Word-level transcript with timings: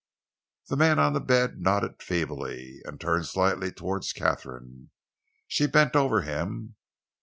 The 0.67 0.75
man 0.77 0.97
on 0.97 1.13
the 1.13 1.19
bed 1.21 1.61
nodded 1.61 2.01
feebly 2.01 2.81
and 2.85 2.99
turned 2.99 3.27
slightly 3.27 3.71
towards 3.71 4.13
Katharine. 4.13 4.89
She 5.47 5.67
bent 5.67 5.95
over 5.95 6.23
him. 6.23 6.75